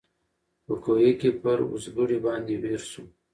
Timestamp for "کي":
1.19-1.29